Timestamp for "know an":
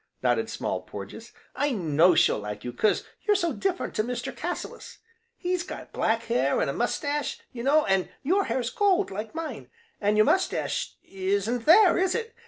7.61-8.09